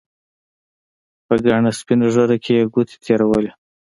[1.25, 3.51] په گڼه سپينه ږيره کښې يې گوتې تېرولې.